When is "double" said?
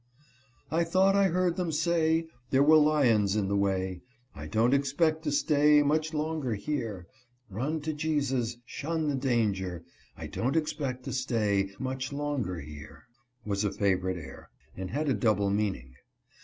15.13-15.51